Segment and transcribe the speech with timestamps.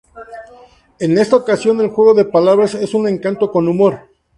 [0.97, 4.07] En esta ocasión, el juego de palabras es "Un Encanto Con Humor".